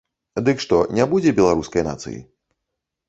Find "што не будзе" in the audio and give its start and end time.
0.63-1.35